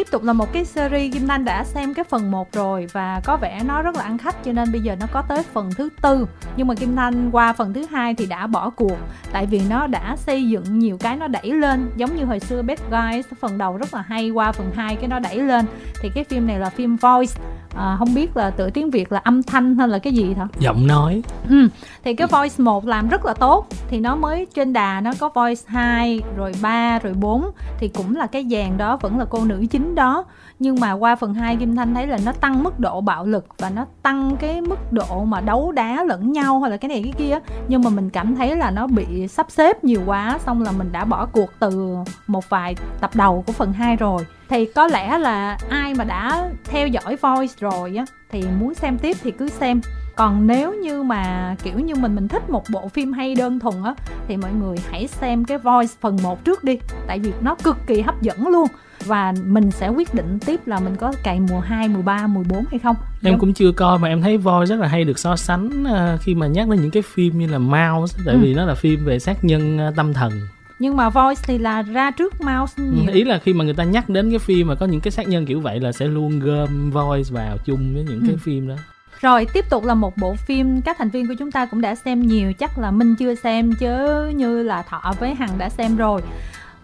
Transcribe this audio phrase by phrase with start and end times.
[0.00, 3.20] tiếp tục là một cái series Kim Thanh đã xem cái phần 1 rồi và
[3.24, 5.70] có vẻ nó rất là ăn khách cho nên bây giờ nó có tới phần
[5.76, 6.26] thứ tư.
[6.56, 8.96] Nhưng mà Kim Thanh qua phần thứ hai thì đã bỏ cuộc
[9.32, 11.90] tại vì nó đã xây dựng nhiều cái nó đẩy lên.
[11.96, 15.08] Giống như hồi xưa Bad Guys phần đầu rất là hay qua phần 2 cái
[15.08, 15.64] nó đẩy lên.
[16.02, 17.34] Thì cái phim này là phim voice.
[17.76, 20.46] À, không biết là tự tiếng Việt là âm thanh hay là cái gì hả
[20.58, 21.22] giọng nói.
[21.48, 21.68] Ừ.
[22.04, 23.66] thì cái voice 1 làm rất là tốt.
[23.88, 28.16] Thì nó mới trên đà nó có voice 2 rồi 3 rồi 4 thì cũng
[28.16, 30.24] là cái dàn đó vẫn là cô nữ chính đó.
[30.58, 33.46] Nhưng mà qua phần 2 Kim Thanh thấy là nó tăng mức độ bạo lực
[33.58, 37.02] và nó tăng cái mức độ mà đấu đá lẫn nhau hay là cái này
[37.02, 40.62] cái kia nhưng mà mình cảm thấy là nó bị sắp xếp nhiều quá, xong
[40.62, 44.26] là mình đã bỏ cuộc từ một vài tập đầu của phần 2 rồi.
[44.48, 48.98] Thì có lẽ là ai mà đã theo dõi voice rồi á, thì muốn xem
[48.98, 49.80] tiếp thì cứ xem.
[50.16, 53.84] Còn nếu như mà, kiểu như mình mình thích một bộ phim hay đơn thuần
[53.84, 53.94] á,
[54.28, 56.78] thì mọi người hãy xem cái voice phần 1 trước đi.
[57.06, 58.68] Tại vì nó cực kỳ hấp dẫn luôn
[59.04, 62.42] và mình sẽ quyết định tiếp là mình có cày mùa 2, mùa 3, mùa
[62.48, 62.96] 4 hay không.
[63.22, 66.20] Em cũng chưa coi mà em thấy Voi rất là hay được so sánh uh,
[66.20, 68.40] khi mà nhắc đến những cái phim như là Mouse tại ừ.
[68.42, 70.32] vì nó là phim về sát nhân uh, tâm thần
[70.80, 73.14] nhưng mà voice thì là ra trước mouse ừ, nhiều.
[73.14, 75.28] ý là khi mà người ta nhắc đến cái phim mà có những cái sát
[75.28, 78.26] nhân kiểu vậy là sẽ luôn gom voice vào chung với những ừ.
[78.26, 78.74] cái phim đó
[79.20, 81.94] rồi tiếp tục là một bộ phim các thành viên của chúng ta cũng đã
[81.94, 85.96] xem nhiều chắc là minh chưa xem chứ như là thọ với hằng đã xem
[85.96, 86.22] rồi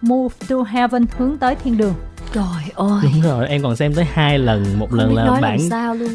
[0.01, 1.93] move to heaven hướng tới thiên đường.
[2.33, 2.43] Trời
[2.75, 2.99] ơi.
[3.03, 4.65] Đúng rồi em còn xem tới hai lần.
[4.79, 5.59] Một lần là bản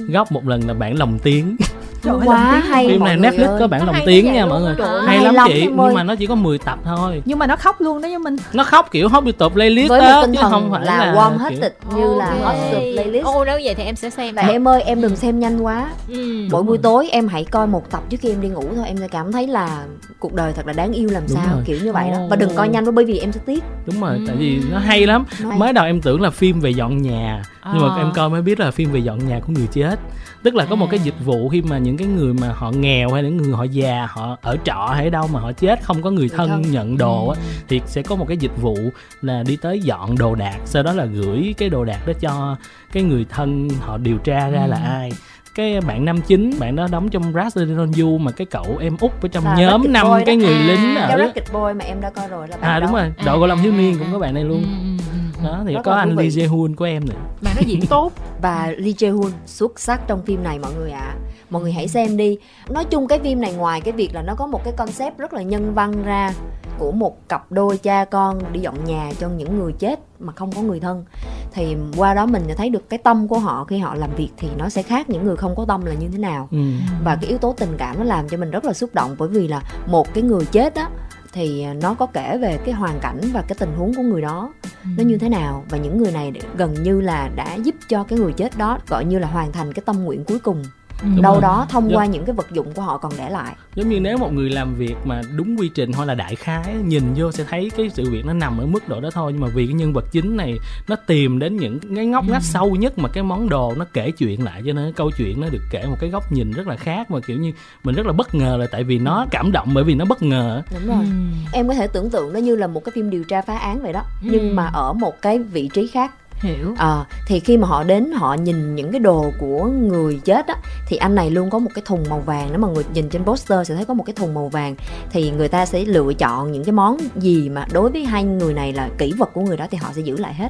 [0.08, 1.56] góc Một lần là bản lồng tiếng.
[2.02, 2.88] Trời quá hay.
[2.88, 3.60] Phim này Netflix ơi.
[3.60, 4.74] có bản lồng tiếng nha mọi người.
[5.06, 7.22] hay, hay lắm chị nhưng mà nó chỉ có 10 tập thôi.
[7.24, 8.36] Nhưng mà nó khóc luôn đó chứ mình.
[8.52, 11.38] Nó khóc kiểu hot bị tụt playlist với đó, chứ không phải là, là warm
[11.38, 12.54] hết tịch như là hot
[12.94, 13.24] playlist.
[13.24, 15.88] Ô nếu vậy thì em sẽ xem và em ơi em đừng xem nhanh quá.
[16.08, 16.48] Ừ.
[16.50, 18.84] mỗi buổi tối em hãy coi một tập trước khi em đi ngủ thôi.
[18.86, 19.84] Em sẽ cảm thấy là
[20.18, 22.18] cuộc đời thật là đáng yêu làm sao kiểu như vậy đó.
[22.30, 23.64] Và đừng coi nhanh bởi vì em sẽ tiếc.
[23.86, 25.24] Đúng rồi tại vì nó hay lắm.
[25.56, 28.60] Mới đầu em tưởng là phim về dọn nhà nhưng mà em coi mới biết
[28.60, 30.00] là phim về dọn nhà của người chết.
[30.42, 33.12] Tức là có một cái dịch vụ khi mà những cái người mà họ nghèo
[33.12, 36.10] hay những người họ già họ ở trọ hay đâu mà họ chết không có
[36.10, 36.62] người thân, thân.
[36.62, 37.62] nhận đồ á ừ.
[37.68, 38.76] thì sẽ có một cái dịch vụ
[39.22, 42.56] là đi tới dọn đồ đạc sau đó là gửi cái đồ đạc đó cho
[42.92, 44.70] cái người thân họ điều tra ra ừ.
[44.70, 45.12] là ai.
[45.54, 49.10] Cái bạn năm chín bạn đó đóng trong Resident Evil mà cái cậu em út
[49.22, 52.10] ở trong à, nhóm năm cái người à, lính ở Rocket Boy mà em đã
[52.10, 54.44] coi rồi là à đúng rồi đội gọi lòng thiếu niên cũng có bạn này
[54.44, 54.62] luôn.
[54.62, 57.62] Ừ, ừ, ừ, đó thì có anh Lee Jae Hoon của em nữa mà nó
[57.66, 58.12] diễn tốt.
[58.42, 61.00] Và Lee Jae Hoon xuất sắc trong phim này mọi người ạ.
[61.00, 61.16] À.
[61.50, 62.38] mọi người hãy xem đi.
[62.68, 65.32] Nói chung cái phim này ngoài cái việc là nó có một cái concept rất
[65.32, 66.32] là nhân văn ra
[66.78, 70.52] của một cặp đôi cha con đi dọn nhà cho những người chết mà không
[70.52, 71.04] có người thân
[71.52, 74.48] thì qua đó mình thấy được cái tâm của họ khi họ làm việc thì
[74.58, 76.48] nó sẽ khác những người không có tâm là như thế nào.
[76.50, 76.58] Ừ.
[77.04, 79.28] và cái yếu tố tình cảm nó làm cho mình rất là xúc động bởi
[79.28, 80.88] vì là một cái người chết á
[81.32, 84.22] thì à, nó có kể về cái hoàn cảnh và cái tình huống của người
[84.22, 84.88] đó ừ.
[84.96, 88.18] nó như thế nào và những người này gần như là đã giúp cho cái
[88.18, 90.62] người chết đó, gọi như là hoàn thành cái tâm nguyện cuối cùng
[91.02, 91.42] Đúng đâu rồi.
[91.42, 94.18] đó thông qua những cái vật dụng của họ còn để lại giống như nếu
[94.18, 97.44] một người làm việc mà đúng quy trình hoặc là đại khái nhìn vô sẽ
[97.44, 99.74] thấy cái sự việc nó nằm ở mức độ đó thôi nhưng mà vì cái
[99.74, 100.58] nhân vật chính này
[100.88, 102.46] nó tìm đến những cái ngóc ngách ừ.
[102.46, 105.40] sâu nhất mà cái món đồ nó kể chuyện lại cho nên cái câu chuyện
[105.40, 107.52] nó được kể một cái góc nhìn rất là khác mà kiểu như
[107.84, 110.22] mình rất là bất ngờ là tại vì nó cảm động bởi vì nó bất
[110.22, 111.10] ngờ đúng rồi ừ.
[111.52, 113.82] em có thể tưởng tượng nó như là một cái phim điều tra phá án
[113.82, 114.28] vậy đó ừ.
[114.32, 116.74] nhưng mà ở một cái vị trí khác hiểu.
[116.78, 120.56] À, thì khi mà họ đến họ nhìn những cái đồ của người chết á
[120.86, 122.48] thì anh này luôn có một cái thùng màu vàng.
[122.50, 124.74] Nếu mà người nhìn trên poster sẽ thấy có một cái thùng màu vàng.
[125.10, 128.54] Thì người ta sẽ lựa chọn những cái món gì mà đối với hai người
[128.54, 130.48] này là kỹ vật của người đó thì họ sẽ giữ lại hết.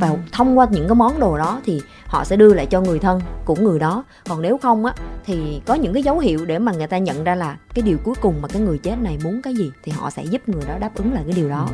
[0.00, 2.98] Và thông qua những cái món đồ đó thì họ sẽ đưa lại cho người
[2.98, 4.04] thân của người đó.
[4.28, 4.94] Còn nếu không á
[5.24, 7.98] thì có những cái dấu hiệu để mà người ta nhận ra là cái điều
[8.04, 10.62] cuối cùng mà cái người chết này muốn cái gì thì họ sẽ giúp người
[10.68, 11.68] đó đáp ứng lại cái điều đó.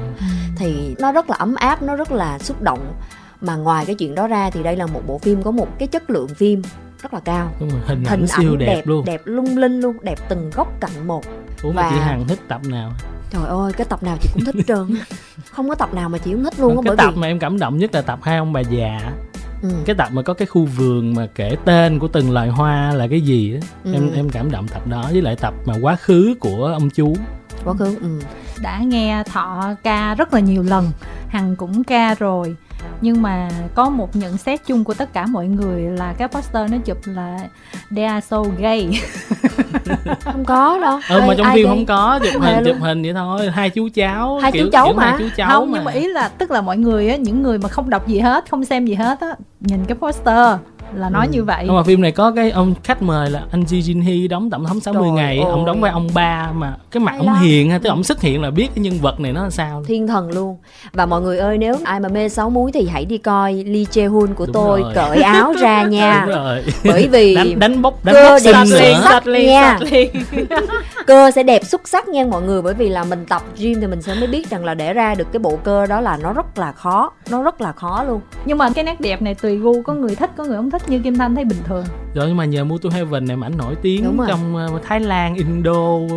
[0.56, 2.92] Thì nó rất là ấm áp nó rất là xúc động
[3.40, 5.88] mà ngoài cái chuyện đó ra thì đây là một bộ phim có một cái
[5.88, 6.62] chất lượng phim
[7.02, 9.80] rất là cao Đúng rồi, hình, hình ảnh siêu đẹp, đẹp luôn đẹp lung linh
[9.80, 11.24] luôn đẹp từng góc cạnh một
[11.62, 11.82] Ủa và...
[11.82, 12.92] mà chị Hằng thích tập nào
[13.30, 14.86] trời ơi cái tập nào chị cũng thích trơn
[15.50, 17.20] không có tập nào mà chị không thích luôn cái bởi tập vì...
[17.20, 19.12] mà em cảm động nhất là tập hai ông bà già
[19.62, 19.68] ừ.
[19.84, 23.08] cái tập mà có cái khu vườn mà kể tên của từng loài hoa là
[23.08, 23.60] cái gì đó.
[23.84, 23.92] Ừ.
[23.92, 27.16] em em cảm động tập đó với lại tập mà quá khứ của ông chú
[27.64, 28.20] quá khứ ừ.
[28.62, 30.90] đã nghe thọ ca rất là nhiều lần
[31.28, 32.56] hằng cũng ca rồi
[33.00, 36.70] nhưng mà có một nhận xét chung của tất cả mọi người là cái poster
[36.70, 37.38] nó chụp là
[37.96, 38.90] they are so gay.
[40.20, 41.00] Không có đâu.
[41.08, 43.50] Ừ mà trong phim không có chụp hình chụp hình vậy thôi.
[43.50, 45.04] Hai chú cháu hai kiểu, chú cháu kiểu mà.
[45.04, 45.78] hai chú cháu không mà.
[45.78, 48.18] nhưng mà ý là tức là mọi người á những người mà không đọc gì
[48.18, 49.28] hết không xem gì hết á
[49.60, 50.56] nhìn cái poster
[50.94, 51.32] là nói Ừ.
[51.32, 51.62] như vậy.
[51.66, 54.50] Nhưng mà phim này có cái ông khách mời là anh Ji Jin Hee đóng
[54.50, 55.36] tổng thống 60 Trời ngày.
[55.38, 55.50] Ơi.
[55.50, 57.42] ông đóng vai ông ba mà cái mặt Hay ông lắm.
[57.42, 59.50] hiền ha tức là ông xuất hiện là biết cái nhân vật này nó là
[59.50, 59.82] sao.
[59.86, 60.56] Thiên thần luôn.
[60.92, 63.82] Và mọi người ơi nếu ai mà mê sáu múi thì hãy đi coi Lee
[63.84, 64.92] Jae Hoon của Đúng tôi rồi.
[64.94, 66.22] cởi áo ra nha.
[66.26, 66.64] đúng rồi.
[66.84, 69.00] Bởi vì đánh đánh bốc đánh cơ bốc đẹp nữa.
[69.04, 69.78] sắc nha.
[71.06, 73.86] cơ sẽ đẹp xuất sắc nha mọi người bởi vì là mình tập gym thì
[73.86, 76.32] mình sẽ mới biết rằng là để ra được cái bộ cơ đó là nó
[76.32, 78.20] rất là khó nó rất là khó luôn.
[78.44, 80.77] Nhưng mà cái nét đẹp này tùy gu có người thích có người không thích
[80.86, 81.84] như kim thanh thấy bình thường.
[82.14, 85.00] Rồi nhưng mà nhờ Move to Heaven này mà ảnh nổi tiếng trong ờ, Thái
[85.00, 85.72] Lan Indo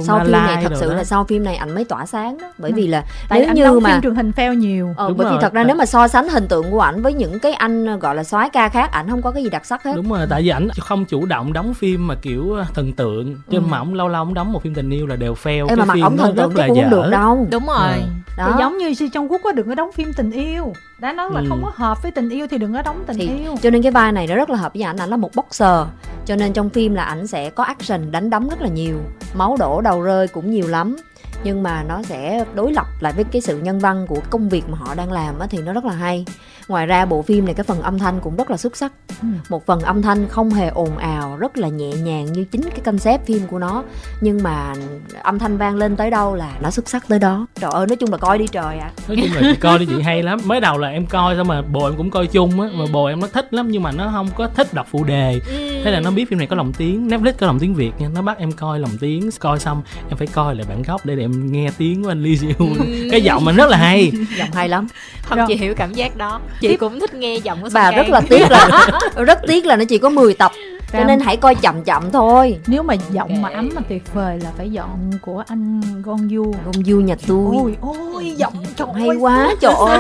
[0.08, 0.96] sau phim này Malai thật sự đó.
[0.96, 2.48] là sau phim này ảnh mới tỏa sáng đó.
[2.58, 2.76] Bởi Ừ.
[2.76, 4.94] vì là tại nếu anh như đóng mà phim truyền hình fail nhiều.
[4.98, 7.02] Ờ, Đúng bởi vì rồi, thật ra nếu mà so sánh hình tượng của ảnh
[7.02, 9.66] với những cái anh gọi là soái ca khác ảnh không có cái gì đặc
[9.66, 9.94] sắc hết.
[9.96, 13.36] Đúng rồi tại vì ảnh không chủ động đóng phim mà kiểu ờ, thần tượng.
[13.52, 13.62] Chứ Ừ.
[13.70, 15.86] mà ông lâu lâu ông đóng một phim tình yêu là đều fail Ê cái
[15.86, 17.48] mà phim ổng nó thần rất tượng cũng không dở được đâu.
[17.52, 17.94] Đúng rồi.
[17.98, 18.02] Ừ.
[18.38, 18.56] đó.
[18.60, 21.40] giống như si trong quốc có đừng có đóng phim tình yêu đã nói là
[21.40, 21.46] Ừ.
[21.50, 23.56] không có hợp với tình yêu thì đừng có đóng tình thì yêu.
[23.62, 25.80] cho nên cái vai này nó rất là hợp với ảnh ảnh là một boxer.
[26.26, 28.98] Cho nên trong phim là ảnh sẽ có action đánh đấm rất là nhiều.
[29.34, 30.96] Máu đổ đầu rơi cũng nhiều lắm.
[31.44, 34.70] Nhưng mà nó sẽ đối lập lại với cái sự nhân văn của công việc
[34.70, 36.26] mà họ đang làm á, thì nó rất là hay
[36.72, 38.92] ngoài ra bộ phim này cái phần âm thanh cũng rất là xuất sắc.
[39.22, 39.28] Ừ.
[39.50, 42.80] một phần âm thanh không hề ồn ào rất là nhẹ nhàng như chính cái
[42.80, 43.84] concept phim của nó.
[44.22, 44.74] Nhưng mà
[45.22, 47.48] âm thanh vang lên tới đâu là nó xuất sắc tới đó.
[47.60, 48.92] Trời ơi nói chung là coi đi trời ạ.
[49.08, 50.40] Nói chung là chị coi đi chị hay lắm.
[50.46, 53.06] Mới đầu là em coi xong mà bồ em cũng coi chung á mà bồ
[53.06, 55.40] em nó thích lắm nhưng mà nó không có thích đọc phụ đề.
[55.84, 58.08] Thế là nó biết phim này có lồng tiếng Netflix có lồng tiếng Việt nha.
[58.16, 61.16] Nó bắt em coi lồng tiếng coi xong em phải coi lại bản gốc để,
[61.16, 64.12] để em nghe tiếng của anh Lee Ji Hoon cái giọng mình rất là hay.
[64.38, 64.88] Giọng hay lắm.
[65.24, 65.48] Không Rồi.
[65.48, 68.46] chị hiểu cảm giác đó chị cũng thích nghe giọng của Song rất là tiếc
[68.50, 68.88] là
[69.26, 70.52] rất tiếc là nó chỉ có 10 tập
[70.94, 72.58] cho nên hãy coi chậm chậm thôi.
[72.68, 73.56] Nếu mà giọng mà Ok.
[73.58, 76.52] ấm mà tuyệt vời là phải giọng của anh Gon Yu.
[76.66, 77.56] Gông du nhà tôi.
[77.56, 80.00] Ôi ôi giọng trời hay ơi, quá trời ơi.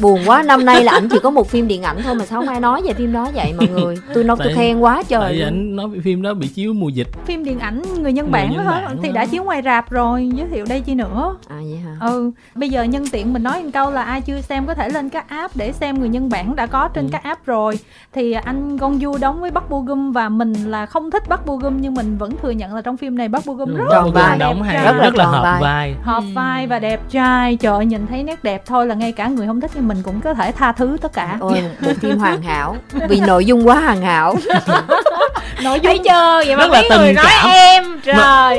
[0.00, 2.40] Buồn quá năm nay là ảnh chỉ có một phim điện ảnh thôi mà sao
[2.40, 3.96] không ai nói về phim đó vậy mọi người?
[4.14, 5.44] Tôi nói tôi Tại- khen quá tại trời luôn.
[5.46, 7.08] anh nói phim đó bị chiếu mùa dịch.
[7.26, 9.90] Phim điện ảnh người nhân Người bản nhân đó hả thì đã chiếu ngoài rạp
[9.90, 11.36] rồi giới thiệu đây chi nữa.
[11.48, 11.96] À vậy hả?
[12.00, 14.88] Ừ bây giờ nhân tiện mình nói một câu là ai chưa xem có thể
[14.88, 17.08] lên các app để xem người nhân bản đã có trên Ừ.
[17.12, 17.78] các app rồi.
[18.12, 21.46] Thì anh Gon Yu đóng với Bắc Bo Gum và mình là không thích Bắc
[21.46, 23.84] Bo Gum nhưng mình vẫn thừa nhận là trong phim này Bắc Bo Gum rất
[24.14, 24.28] vai.
[24.28, 24.84] là đóng đẹp trai.
[24.84, 25.60] Rất là rất là hợp vai.
[25.62, 26.32] vai hợp Ừ.
[26.34, 29.46] vai và đẹp trai trời ơi, nhìn thấy nét đẹp thôi là ngay cả người
[29.46, 32.42] không thích thì mình cũng có thể tha thứ tất cả ôi một phim hoàn
[32.42, 32.76] hảo
[33.08, 34.34] vì nội dung quá hoàn hảo
[35.64, 37.50] nội thấy dung chưa vậy mà Rất là mấy người tình nói cảm.
[37.50, 38.14] em trời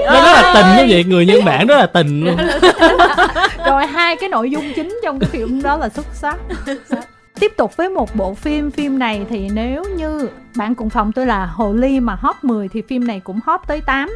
[0.05, 0.53] nó rất là ơi.
[0.55, 2.37] tình như vậy người nhân bản rất là tình luôn
[3.65, 6.35] rồi hai cái nội dung chính trong cái phim đó là xuất sắc
[7.43, 11.25] tiếp tục với một bộ phim phim này thì nếu như bạn cùng phòng tôi
[11.25, 14.09] là hồ ly mà hot 10 thì phim này cũng hot tới 8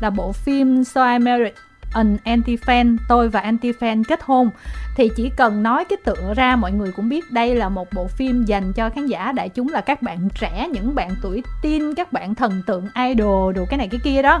[0.00, 1.52] là bộ phim So I Married
[1.94, 4.50] an Anti-Fan, tôi và Anti-Fan kết hôn.
[4.96, 8.06] Thì chỉ cần nói cái tựa ra, mọi người cũng biết đây là một bộ
[8.06, 11.94] phim dành cho khán giả, đại chúng là các bạn trẻ, những bạn tuổi teen,
[11.94, 14.40] các bạn thần tượng idol đồ cái này cái kia đó.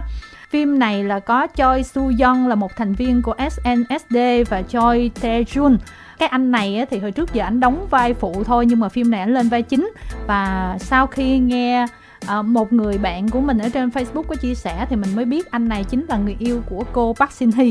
[0.50, 4.16] Phim này là có Choi Soo Young là một thành viên của SNSD
[4.50, 5.76] và Choi Tae Jun.
[6.20, 9.10] Cái anh này thì hồi trước giờ anh đóng vai phụ thôi nhưng mà phim
[9.10, 9.92] này anh lên vai chính.
[10.26, 11.86] Và sau khi nghe
[12.26, 15.24] à, một người bạn của mình ở trên Facebook có chia sẻ thì mình mới
[15.24, 17.70] biết anh này chính là người yêu của cô Park Shin Hye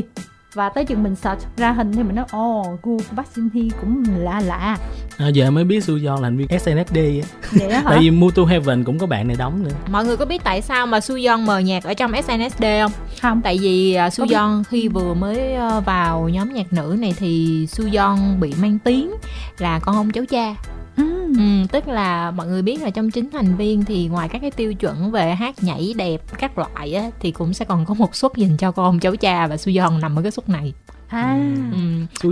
[0.54, 3.48] và tới chừng mình search ra hình thì mình nói ồ gu của Park Shin
[3.54, 4.76] Hye cũng lạ lạ.
[5.16, 7.28] À, giờ mới biết Suyeon là thành viên SNSD á.
[7.52, 7.82] vậy hả?
[7.84, 9.70] Tại vì to Heaven cũng có bạn này đóng nữa.
[9.90, 12.92] Mọi người có biết tại sao mà Suyeon mờ nhạc ở trong SNSD không?
[13.22, 13.40] Không.
[13.42, 18.16] Tại vì uh, Suyeon khi vừa mới ờ, vào nhóm nhạc nữ này thì Suyeon
[18.40, 19.10] bị mang tiếng
[19.58, 20.54] là con ông cháu cha
[20.96, 21.04] ừ.
[21.38, 24.50] Ừ, tức là mọi người biết là trong chín thành viên thì ngoài các cái
[24.50, 28.14] tiêu chuẩn về hát nhảy đẹp các loại á, thì cũng sẽ còn có một
[28.16, 30.72] suất dành cho con cháu cha và Suyeon nằm ở cái suất này.
[31.08, 31.38] à
[31.72, 31.78] Ừ.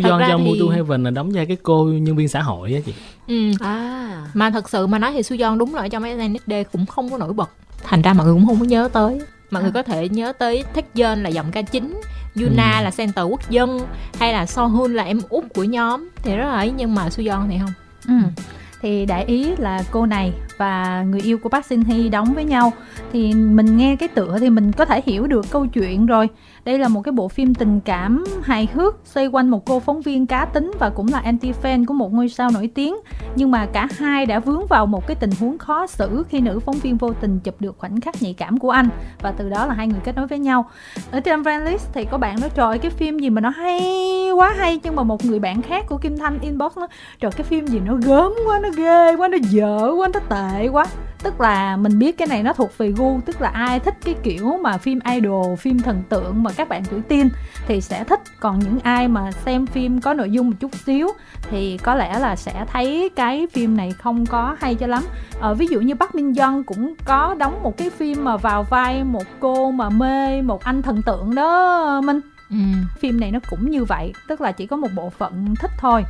[0.02, 2.72] Thật ra trong thì- to Heaven là đóng vai cái cô nhân viên xã hội
[2.74, 2.94] á chị
[3.28, 3.50] Ừ.
[3.60, 7.10] à Mà thật sự mà nói thì Suyeon đúng là ở trong SNSD cũng không
[7.10, 7.50] có nổi bật.
[7.84, 9.20] Thành ra mọi người cũng không có nhớ tới.
[9.50, 9.74] Mọi người À.
[9.74, 12.00] có thể nhớ tới Taecyeon là giọng ca chính,
[12.40, 12.84] Yuna Ừ.
[12.84, 13.80] là center quốc dân
[14.18, 17.46] hay là Sohun là em út của nhóm thì rất là ấy nhưng mà Suyeon
[17.50, 17.72] thì không.
[18.08, 18.14] Ừ.
[18.14, 18.42] ừ.
[18.80, 22.44] Thì đại ý là cô này và người yêu của Park Shin Hye đóng với
[22.44, 22.72] nhau,
[23.12, 26.28] thì mình nghe cái tựa thì mình có thể hiểu được câu chuyện rồi.
[26.68, 30.00] Đây là một cái bộ phim tình cảm hài hước, xoay quanh một cô phóng
[30.00, 32.96] viên cá tính và cũng là anti fan của một ngôi sao nổi tiếng.
[33.36, 36.60] Nhưng mà cả hai đã vướng vào một cái tình huống khó xử khi nữ
[36.60, 38.88] phóng viên vô tình chụp được khoảnh khắc nhạy cảm của anh
[39.20, 40.70] và từ đó là hai người kết nối với nhau.
[41.10, 43.80] Ở trên Friendlist thì có bạn nói, trời cái phim gì mà nó hay
[44.30, 46.86] quá hay nhưng mà một người bạn khác của Kim Thanh inbox nó
[47.20, 50.68] trời, cái phim gì nó gớm quá, nó ghê quá, nó dở quá, nó tệ
[50.68, 50.86] quá
[51.22, 54.14] tức là mình biết cái này nó thuộc về gu, tức là ai thích cái
[54.22, 57.30] kiểu mà phim idol, phim thần tượng mà các bạn tuổi teen
[57.66, 58.20] thì sẽ thích.
[58.40, 61.08] Còn những ai mà xem phim có nội dung một chút xíu
[61.50, 65.02] thì có lẽ là sẽ thấy cái phim này không có hay cho lắm.
[65.40, 68.62] Ờ, ví dụ như Bắc Minh Dân cũng có đóng một cái phim mà vào
[68.62, 72.20] vai một cô mà mê một anh thần tượng đó Minh.
[72.50, 72.56] Ừ.
[73.00, 76.04] phim này nó cũng như vậy tức là chỉ có một bộ phận thích thôi.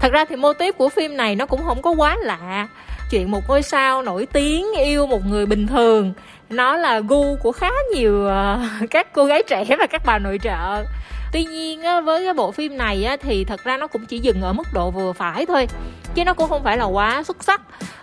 [0.00, 2.68] Thật ra thì mô típ của phim này nó cũng không có quá lạ.
[3.10, 6.12] Chuyện một ngôi sao nổi tiếng yêu một người bình thường
[6.50, 10.38] nó là gu của khá nhiều uh, các cô gái trẻ và các bà nội
[10.42, 10.84] trợ.
[11.32, 14.18] Tuy nhiên á, với cái bộ phim này á, thì thật ra nó cũng chỉ
[14.18, 15.68] dừng ở mức độ vừa phải thôi
[16.14, 17.60] chứ nó cũng không phải là quá xuất sắc.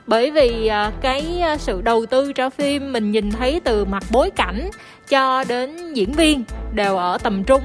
[0.08, 4.04] Bởi vì ờ, cái ờ, sự đầu tư cho phim mình nhìn thấy từ mặt
[4.12, 4.70] bối cảnh
[5.10, 7.62] cho đến diễn viên đều ở tầm trung.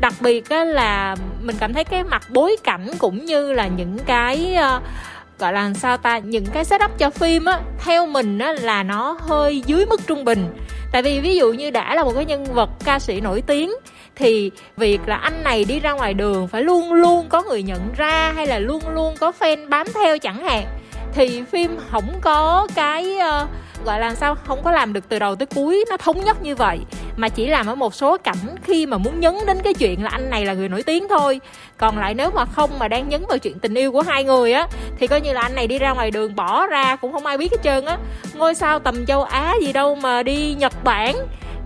[0.00, 4.56] Đặc biệt là mình cảm thấy cái mặt bối cảnh cũng như là những cái
[5.40, 9.16] gọi là sao ta, những cái setup cho phim á, theo mình á, là nó
[9.20, 10.46] hơi dưới mức trung bình.
[10.92, 13.72] Tại vì ví dụ như đã là một cái nhân vật ca sĩ nổi tiếng,
[14.16, 17.80] thì việc là anh này đi ra ngoài đường phải luôn luôn có người nhận
[17.96, 20.64] ra hay là luôn luôn có fan bám theo chẳng hạn
[21.14, 23.48] thì phim không có cái uh,
[23.84, 26.56] gọi là sao không có làm được từ đầu tới cuối nó thống nhất như
[26.56, 26.78] vậy
[27.16, 30.10] mà chỉ làm ở một số cảnh khi mà muốn nhấn đến cái chuyện là
[30.10, 31.40] anh này là người nổi tiếng thôi.
[31.76, 34.52] Còn lại nếu mà không mà đang nhấn vào chuyện tình yêu của hai người
[34.52, 37.26] á thì coi như là anh này đi ra ngoài đường bỏ ra cũng không
[37.26, 37.98] ai biết hết trơn á.
[38.34, 41.16] Ngôi sao tầm châu á gì đâu mà đi nhật bản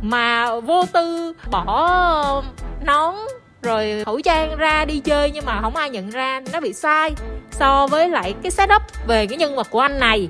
[0.03, 2.43] mà vô tư bỏ
[2.87, 3.15] nón
[3.65, 7.13] rồi khẩu trang ra đi chơi nhưng mà không ai nhận ra nó bị sai
[7.51, 10.29] so với lại cái setup về cái nhân vật của anh này.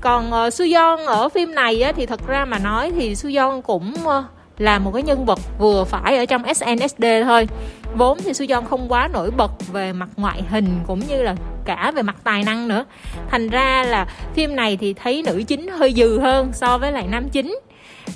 [0.00, 3.62] Còn ờ, uh, Suyon ở phim này á, thì thật ra mà nói thì suyon
[3.62, 4.24] cũng uh,
[4.58, 7.48] là một cái nhân vật vừa phải ở trong SNSD thôi.
[7.96, 11.92] Vốn thì suyon không quá nổi bật về mặt ngoại hình cũng như là cả
[11.94, 12.84] về mặt tài năng nữa.
[13.30, 17.06] Thành ra là phim này thì thấy nữ chính hơi dừ hơn so với lại
[17.10, 17.58] nam chính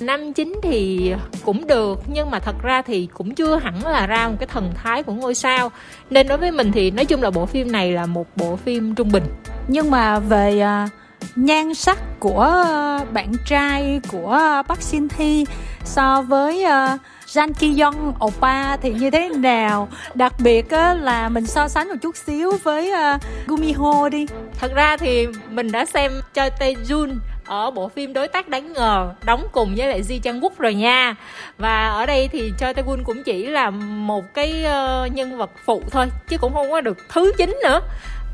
[0.01, 1.13] nam chính thì
[1.45, 4.71] cũng được nhưng mà thật ra thì cũng chưa hẳn là ra một cái thần
[4.75, 5.71] thái của ngôi sao.
[6.09, 8.95] Nên đối với mình thì nói chung là bộ phim này là một bộ phim
[8.95, 9.23] trung bình.
[9.67, 10.91] Nhưng mà về uh
[11.35, 12.65] nhan sắc của
[13.13, 15.43] bạn trai của Park Shin Hye
[15.83, 19.87] so với uh, Jan Ki Young Oppa thì như thế nào?
[20.13, 24.25] Đặc biệt là mình so sánh một chút xíu với uh, Gumi Ho đi.
[24.59, 28.73] Thật ra thì mình đã xem Choi Tae Jun ở bộ phim đối tác đáng
[28.73, 31.15] ngờ đóng cùng với lại Ji Chang Wook rồi nha.
[31.57, 35.49] Và ở đây thì Choi Tae Woon cũng chỉ là một cái uh, nhân vật
[35.65, 37.81] phụ thôi chứ cũng không có được thứ chính nữa.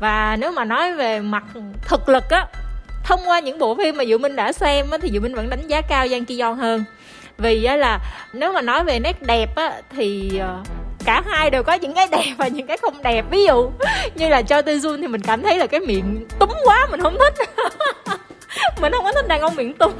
[0.00, 1.44] Và nếu mà nói về mặt
[1.88, 2.46] thực lực á
[3.08, 5.50] thông qua những bộ phim mà Diệu Minh đã xem á, thì Diệu Minh vẫn
[5.50, 6.84] đánh giá cao Giang Ki Yeon hơn.
[7.38, 7.98] Vì á, là
[8.32, 10.62] nếu mà nói về nét đẹp á, thì ờ,
[11.04, 13.24] cả hai đều có những cái đẹp và những cái không đẹp.
[13.30, 13.70] Ví dụ
[14.14, 17.00] như là cho Tae Jun thì mình cảm thấy là cái miệng túm quá mình
[17.00, 17.48] không thích.
[18.80, 19.92] mình không có thích đàn ông miệng túm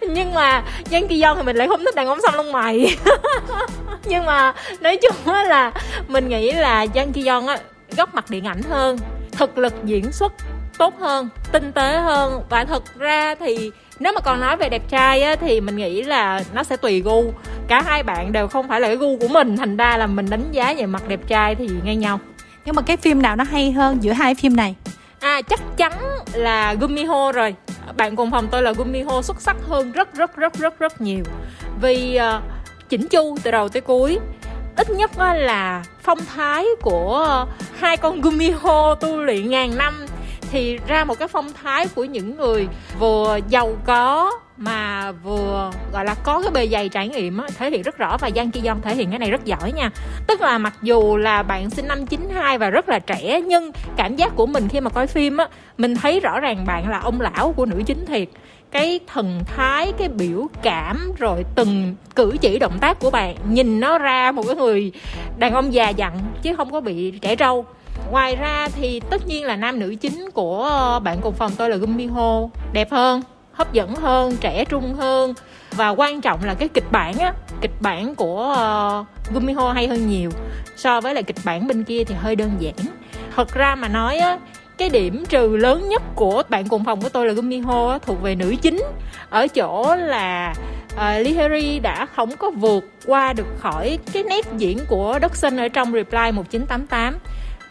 [0.08, 2.96] nhưng mà Giang kỳ do thì mình lại không thích đàn ông xăm lông mày.
[4.04, 5.72] Nhưng mà nói chung á là
[6.08, 7.58] mình nghĩ là Giang Ki Yeon á
[7.96, 8.98] góc mặt điện ảnh hơn
[9.32, 10.32] thực lực diễn xuất
[10.78, 12.42] tốt hơn tinh tế hơn.
[12.50, 16.02] Và thật ra thì nếu mà còn nói về đẹp trai á, thì mình nghĩ
[16.02, 17.32] là nó sẽ tùy gu.
[17.68, 20.30] Cả hai bạn đều không phải là cái gu của mình thành ra là mình
[20.30, 22.20] đánh giá về mặt đẹp trai thì ngang nhau.
[22.64, 24.74] Nhưng mà cái phim nào nó hay hơn giữa hai phim này?
[25.24, 25.92] À chắc chắn
[26.32, 27.54] là Gumiho rồi.
[27.96, 31.24] Bạn cùng phòng tôi là Gumiho xuất sắc hơn rất rất rất rất rất nhiều.
[31.80, 32.42] Vì uh,
[32.88, 34.18] chỉnh chu từ đầu tới cuối
[34.76, 37.46] ít nhất là phong thái của
[37.78, 40.06] hai con Gumiho tu luyện ngàn năm
[40.50, 46.04] thì ra một cái phong thái của những người vừa giàu có mà vừa gọi
[46.04, 48.60] là có cái bề dày trải nghiệm á, thể hiện rất rõ và Giang Ki
[48.64, 49.90] Yeon thể hiện cái này rất giỏi nha.
[50.26, 54.16] Tức là mặc dù là bạn sinh năm 92 và rất là trẻ nhưng cảm
[54.16, 55.48] giác của mình khi mà coi phim á
[55.78, 58.28] mình thấy rõ ràng bạn là ông lão của nữ chính thiệt.
[58.70, 63.80] Cái thần thái cái biểu cảm rồi từng cử chỉ động tác của bạn nhìn
[63.80, 64.92] nó ra một cái người
[65.38, 67.66] đàn ông già dặn chứ không có bị trẻ trâu
[68.10, 71.70] ngoài ra thì tất nhiên là nam nữ chính của ờ, bạn cùng phòng tôi
[71.70, 73.22] là gumiho Ho đẹp hơn
[73.54, 75.34] hấp dẫn hơn trẻ trung hơn.
[75.72, 79.04] Và quan trọng là cái kịch bản á kịch bản của ờ,
[79.36, 80.30] uh, Ho hay hơn nhiều
[80.76, 82.74] so với lại kịch bản bên kia thì hơi đơn giản.
[83.36, 84.38] Thật ra mà nói á
[84.78, 87.98] cái điểm trừ lớn nhất của bạn cùng phòng của tôi là gumiho Ho á,
[87.98, 88.82] thuộc về nữ chính.
[89.30, 90.54] Ở chỗ là
[90.94, 95.58] uh, Lee Harry đã không có vượt qua được khỏi cái nét diễn của Dawson
[95.58, 97.18] ở trong Reply 1988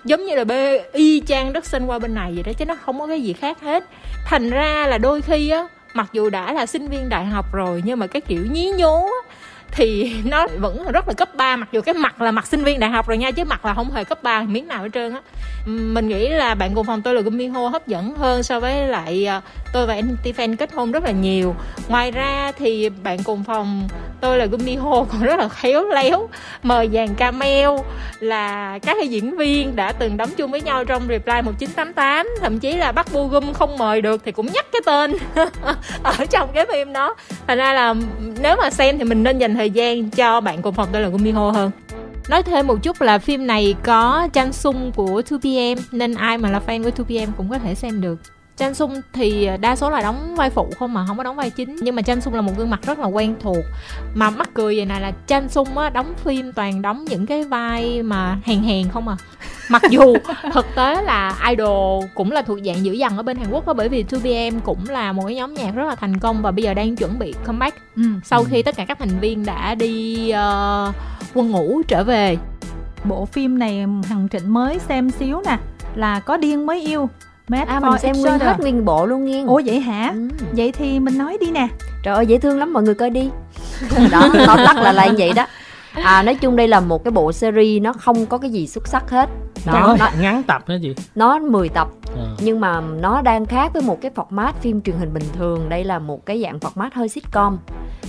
[0.06, 2.76] giống như là bê y chang đất sinh qua bên này vậy đó chứ nó
[2.76, 3.84] không có cái gì khác hết.
[4.26, 7.82] Thành ra là đôi khi á mặc dù đã là sinh viên đại học rồi
[7.86, 9.36] nhưng mà cái kiểu nhí nhố á,
[9.76, 12.80] thì nó vẫn rất là cấp 3 mặc dù cái mặt là mặt sinh viên
[12.80, 15.14] đại học rồi nha, chứ mặt là không hề cấp 3 miếng nào hết trơn
[15.14, 15.22] á.
[15.66, 19.26] Mình nghĩ là bạn cùng phòng tôi là Gumiho hấp dẫn hơn so với lại
[19.26, 19.42] ờ,
[19.74, 21.56] tôi và anh fan kết hôn rất là nhiều.
[21.88, 23.88] Ngoài ra thì bạn cùng phòng
[24.22, 26.30] tôi là Gumiho còn rất là khéo léo,
[26.64, 27.70] mời dàn camel
[28.20, 32.74] là các diễn viên đã từng đóng chung với nhau trong Reply 1988 thậm chí
[32.74, 35.14] là bắt Bugum không mời được thì cũng nhắc cái tên
[36.04, 37.16] ở trong cái phim đó.
[37.48, 37.94] Thành ra là
[38.42, 41.02] nếu mà xem thì mình nên dành thời thời gian cho bạn cùng phòng tôi
[41.02, 41.72] là Gumiho hơn
[42.30, 46.50] Nói thêm một chút là phim này có tranh Sung của 2PM nên ai mà
[46.50, 48.20] là fan của 2PM cũng có thể xem được.
[48.58, 51.50] Chan Sung thì đa số là đóng vai phụ không mà không có đóng vai
[51.50, 51.76] chính.
[51.82, 53.66] Nhưng mà Chan Sung là một gương mặt rất là quen thuộc.
[54.14, 57.44] Mà mắc cười vậy này là Chan Sung á đóng phim toàn đóng những cái
[57.44, 59.18] vai mà hèn hèn không à.
[59.70, 60.16] Mặc dù
[60.54, 63.74] thực tế là idol cũng là thuộc dạng dữ dằn ở bên Hàn Quốc đó
[63.74, 66.64] bởi vì 2PM cũng là một cái nhóm nhạc rất là thành công và bây
[66.64, 67.78] giờ đang chuẩn bị comeback.
[67.96, 68.04] Ừ.
[68.24, 70.96] sau khi tất cả các thành viên đã đi uh,
[71.34, 72.38] quân ngũ trở về.
[73.04, 75.58] Bộ phim này hằng trịnh mới xem xíu nè
[75.96, 77.10] là có điên mới yêu
[77.48, 79.44] Mad à, mình xem nguyên hết nguyên bộ luôn nghe.
[79.48, 80.12] Ủa vậy hả?
[80.14, 80.30] Ừ.
[80.52, 81.68] Vậy thì mình nói đi nè.
[82.04, 83.30] Trời ơi dễ thương lắm mọi người coi đi.
[84.12, 85.46] Đó, tóm tắt là là như vậy đó.
[85.94, 88.88] À nói chung đây là một cái bộ series nó không có cái gì xuất
[88.88, 89.30] sắc hết.
[89.66, 92.26] Đó, nó ngắn tập đó gì nó 10 tập à.
[92.40, 95.70] nhưng mà nó đang khác với một cái format phim truyền hình bình thường.
[95.70, 97.58] Đây là một cái dạng format hơi sitcom.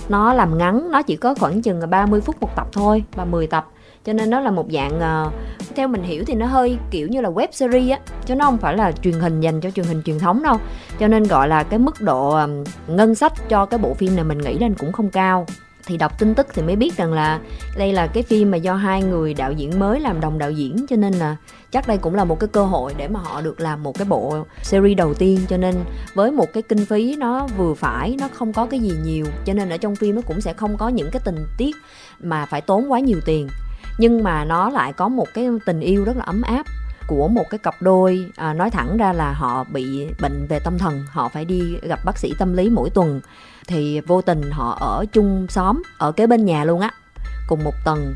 [0.09, 3.47] Nó làm ngắn nó chỉ có khoảng chừng 30 phút một tập thôi và 10
[3.47, 3.67] tập
[4.05, 5.33] cho nên nó là một dạng uh,
[5.75, 8.57] theo mình hiểu thì nó hơi kiểu như là web series á chứ nó không
[8.57, 10.57] phải là truyền hình dành cho truyền hình truyền thống đâu.
[10.99, 14.23] Cho nên gọi là cái mức độ um, ngân sách cho cái bộ phim này
[14.23, 15.45] mình nghĩ lên cũng không cao.
[15.87, 17.39] Thì đọc tin tức thì mới biết rằng là
[17.77, 20.85] đây là cái phim mà do hai người đạo diễn mới làm đồng đạo diễn
[20.89, 21.35] cho nên là
[21.71, 24.05] chắc đây cũng là một cái cơ hội để mà họ được làm một cái
[24.05, 25.39] bộ series đầu tiên.
[25.49, 25.75] Cho nên
[26.13, 29.53] với một cái kinh phí nó vừa phải nó không có cái gì nhiều cho
[29.53, 31.75] nên ở trong phim nó cũng sẽ không có những cái tình tiết
[32.19, 33.47] mà phải tốn quá nhiều tiền
[33.97, 36.65] nhưng mà nó lại có một cái tình yêu rất là ấm áp
[37.07, 38.31] của một cái cặp đôi.
[38.35, 41.99] À, nói thẳng ra là họ bị bệnh về tâm thần họ phải đi gặp
[42.05, 43.21] bác sĩ tâm lý mỗi tuần.
[43.67, 46.91] Thì vô tình họ ở chung xóm ở kế bên nhà luôn á
[47.47, 48.13] cùng một tầng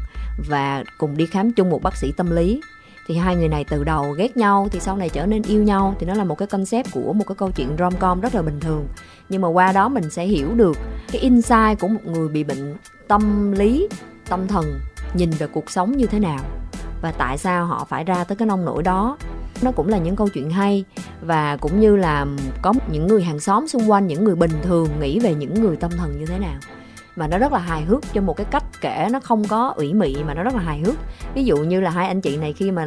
[0.49, 2.61] và cùng đi khám chung một bác sĩ tâm lý.
[3.07, 5.95] Thì hai người này từ đầu ghét nhau thì sau này trở nên yêu nhau.
[5.99, 8.41] Thì nó là một cái concept của một cái câu chuyện rom com rất là
[8.41, 8.87] bình thường.
[9.29, 10.77] Nhưng mà qua đó mình sẽ hiểu được
[11.11, 12.75] cái insight của một người bị bệnh
[13.07, 13.87] tâm lý
[14.29, 14.79] tâm thần
[15.13, 16.39] nhìn về cuộc sống như thế nào
[17.01, 19.17] và tại sao họ phải ra tới cái nông nổi đó.
[19.61, 20.85] Nó cũng là những câu chuyện hay
[21.21, 22.25] và cũng như là
[22.61, 25.75] có những người hàng xóm xung quanh, những người bình thường nghĩ về những người
[25.75, 26.57] tâm thần như thế nào.
[27.15, 29.93] Mà nó rất là hài hước cho một cái cách kể nó không có ủy
[29.93, 30.95] mị mà nó rất là hài hước.
[31.33, 32.85] Ví dụ như là hai anh chị này khi mà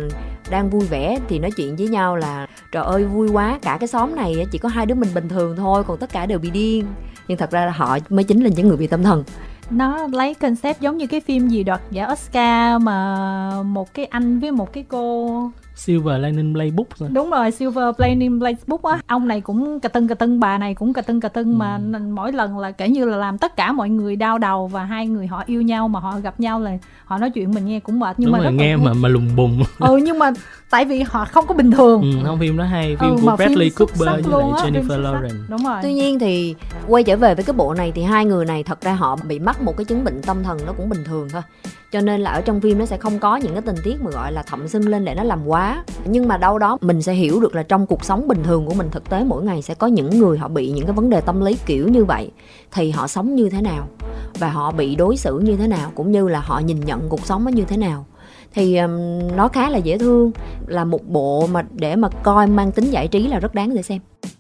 [0.51, 3.89] đang vui vẻ thì nói chuyện với nhau là, trời ơi, vui quá, cả cái
[3.89, 6.51] xóm này chỉ có hai đứa mình bình thường thôi, còn tất cả đều bị
[6.51, 6.87] điên.
[7.29, 9.25] Nhưng thật ra là họ mới chính là những người bị tâm thần
[9.73, 14.05] nó lấy concept giống như cái phim gì đoạt dạ, giải Oscar mà một cái
[14.07, 17.09] anh với một cái cô Silver Lining Playbook rồi.
[17.13, 19.01] Đúng rồi, Silver Lining Playbook á.
[19.07, 21.57] Ông này cũng cà tưng cà tưng, bà này cũng cà tưng cà tưng ừ.
[21.57, 21.79] mà
[22.13, 25.07] mỗi lần là kể như là làm tất cả mọi người đau đầu và hai
[25.07, 28.01] người họ yêu nhau mà họ gặp nhau là họ nói chuyện mình nghe cũng
[28.01, 29.63] mệt nhưng Đúng mà rồi, nghe mà mà lùng bùng.
[29.79, 30.31] ừ nhưng mà
[30.71, 32.03] tại vì họ không có bình thường.
[32.03, 35.49] Ừ, không phim đó hay, phim ừ, của Bradley Cooper với lại Jennifer Lawrence.
[35.49, 35.79] Đúng rồi.
[35.83, 36.55] Tuy nhiên thì
[36.89, 39.39] quay trở về với cái bộ này thì hai người này thật ra họ bị
[39.39, 41.43] mắc một cái chứng bệnh tâm thần nó cũng bình thường thôi
[41.93, 44.11] cho nên là ở trong phim nó sẽ không có những cái tình tiết mà
[44.11, 45.85] gọi là thậm xưng lên để nó làm quá.
[46.05, 48.75] Nhưng mà đâu đó mình sẽ hiểu được là trong cuộc sống bình thường của
[48.75, 51.21] mình thực tế mỗi ngày sẽ có những người họ bị những cái vấn đề
[51.21, 52.31] tâm lý kiểu như vậy,
[52.73, 53.89] thì họ sống như thế nào?
[54.39, 55.93] Và họ bị đối xử như thế nào?
[55.95, 58.07] Cũng như là họ nhìn nhận cuộc sống nó như thế nào?
[58.55, 58.93] Thì um,
[59.37, 60.33] nó khá là dễ thương
[60.67, 63.83] là một bộ mà để mà coi mang tính giải trí là rất đáng để
[63.83, 63.99] xem.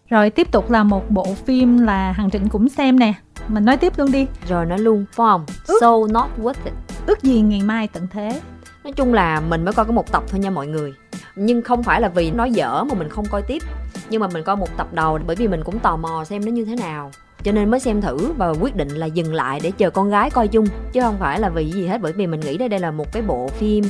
[0.08, 3.12] Rồi tiếp tục là một bộ phim là Hằng Trịnh cũng xem nè.
[3.48, 4.26] Mình nói tiếp luôn đi.
[4.48, 5.44] Rồi nói luôn phải không?
[5.66, 6.74] Ước, so not worth it.
[7.06, 8.40] Ước gì ngày mai tận thế.
[8.84, 10.92] Nói chung là mình mới coi có một tập thôi nha mọi người.
[11.36, 13.62] Nhưng không phải là vì nói dở mà mình không coi tiếp.
[14.10, 16.50] Nhưng mà mình coi một tập đầu bởi vì mình cũng tò mò xem nó
[16.50, 17.10] như thế nào
[17.44, 20.30] cho nên mới xem thử và quyết định là dừng lại để chờ con gái
[20.30, 22.00] coi chung chứ không phải là vì gì hết.
[22.02, 23.84] Bởi vì mình nghĩ đây đây là một cái bộ phim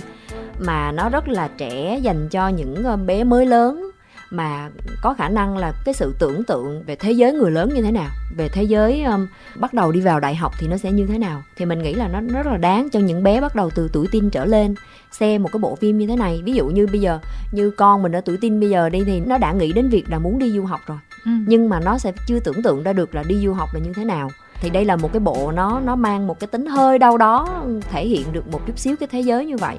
[0.58, 3.90] mà nó rất là trẻ dành cho những bé mới lớn
[4.30, 4.70] mà
[5.02, 7.90] có khả năng là cái sự tưởng tượng về thế giới người lớn như thế
[7.90, 11.06] nào về thế giới um, bắt đầu đi vào đại học thì nó sẽ như
[11.06, 11.42] thế nào.
[11.56, 13.88] Thì mình nghĩ là nó, nó rất là đáng cho những bé bắt đầu từ
[13.92, 14.74] tuổi tin trở lên
[15.10, 16.42] xem một cái bộ phim như thế này.
[16.44, 17.18] Ví dụ như bây giờ
[17.52, 20.10] như con mình ở tuổi tin bây giờ đi thì nó đã nghĩ đến việc
[20.10, 21.30] là muốn đi du học rồi ừ.
[21.46, 23.92] nhưng mà nó sẽ chưa tưởng tượng ra được là đi du học là như
[23.92, 24.30] thế nào.
[24.60, 27.62] Thì đây là một cái bộ nó nó mang một cái tính hơi đâu đó
[27.90, 29.78] thể hiện được một chút xíu cái thế giới như vậy.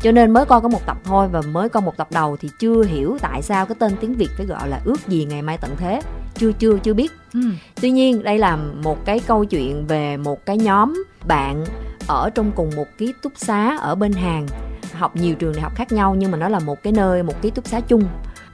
[0.00, 2.48] Cho nên mới coi có một tập thôi và mới coi một tập đầu thì
[2.58, 5.58] chưa hiểu tại sao cái tên tiếng việt phải gọi là ước gì ngày mai
[5.58, 6.00] tận thế.
[6.34, 7.12] Chưa chưa chưa biết.
[7.34, 7.40] Ừ.
[7.80, 11.64] tuy nhiên đây là một cái câu chuyện về một cái nhóm bạn
[12.06, 14.46] ở trong cùng một ký túc xá ở bên hàng
[14.92, 17.42] học nhiều trường đại học khác nhau nhưng mà nó là một cái nơi một
[17.42, 18.04] ký túc xá chung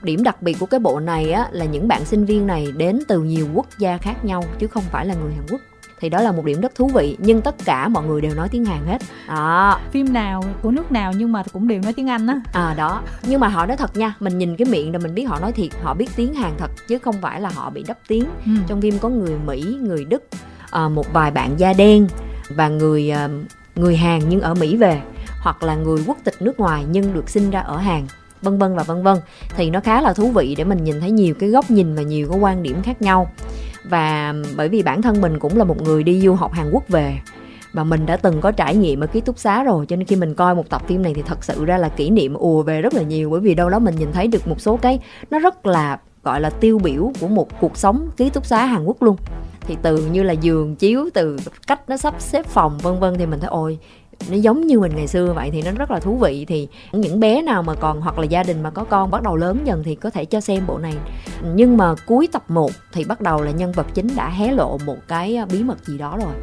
[0.03, 2.99] điểm đặc biệt của cái bộ này á là những bạn sinh viên này đến
[3.07, 5.61] từ nhiều quốc gia khác nhau chứ không phải là người Hàn Quốc.
[5.99, 8.49] Thì đó là một điểm rất thú vị nhưng tất cả mọi người đều nói
[8.51, 9.01] tiếng Hàn hết.
[9.27, 9.79] Đó.
[9.91, 12.41] Phim nào của nước nào nhưng mà cũng đều nói tiếng Anh á.
[12.53, 13.01] À đó.
[13.23, 15.51] Nhưng mà họ nói thật nha mình nhìn cái miệng là mình biết họ nói
[15.51, 18.25] thiệt họ biết tiếng Hàn thật chứ không phải là họ bị đắp tiếng.
[18.45, 18.51] Ừ.
[18.67, 20.23] trong phim có người Mỹ người Đức
[20.71, 22.07] à, một vài bạn da đen
[22.49, 23.29] và người à,
[23.75, 25.01] người Hàn nhưng ở Mỹ về
[25.41, 28.07] hoặc là người quốc tịch nước ngoài nhưng được sinh ra ở Hàn
[28.41, 29.17] vân vân và vân vân.
[29.55, 32.01] Thì nó khá là thú vị để mình nhìn thấy nhiều cái góc nhìn và
[32.01, 33.31] nhiều cái quan điểm khác nhau.
[33.83, 36.87] Và bởi vì bản thân mình cũng là một người đi du học Hàn Quốc
[36.87, 37.19] về
[37.73, 40.15] và mình đã từng có trải nghiệm ở ký túc xá rồi, cho nên khi
[40.15, 42.81] mình coi một tập phim này thì thật sự ra là kỷ niệm ùa về
[42.81, 43.29] rất là nhiều.
[43.29, 44.99] Bởi vì đâu đó mình nhìn thấy được một số cái,
[45.29, 48.83] nó rất là, gọi là, tiêu biểu của một cuộc sống ký túc xá Hàn
[48.83, 49.15] Quốc luôn.
[49.61, 53.25] Thì từ như là giường chiếu, từ cách nó sắp xếp phòng, vân vân thì
[53.25, 53.77] mình thấy, ôi
[54.29, 56.45] nó giống như mình ngày xưa vậy thì nó rất là thú vị.
[56.45, 59.35] Thì những bé nào mà còn hoặc là gia đình mà có con bắt đầu
[59.35, 60.93] lớn dần thì có thể cho xem bộ này.
[61.55, 64.77] Nhưng mà cuối tập 1 thì bắt đầu là nhân vật chính đã hé lộ
[64.85, 66.33] một cái à, bí mật gì đó rồi.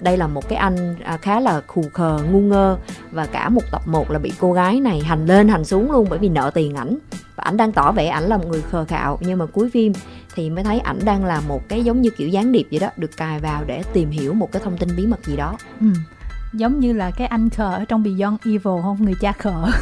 [0.00, 2.78] Đây là một cái anh à, khá là khù khờ, ngu ngơ
[3.10, 6.06] và cả một tập 1 là bị cô gái này hành lên hành xuống luôn
[6.10, 6.98] bởi vì nợ tiền ảnh.
[7.36, 9.92] Và ảnh đang tỏ vẻ ảnh là một người khờ khạo, nhưng mà cuối phim
[10.34, 12.88] thì mới thấy ảnh đang là một cái giống như kiểu gián điệp vậy đó,
[12.96, 15.56] được cài vào để tìm hiểu một cái thông tin bí mật gì đó.
[15.80, 15.86] Ừ
[16.52, 18.96] giống như là cái anh khờ ở trong Beyond Evil không?
[19.00, 19.64] Người cha khờ.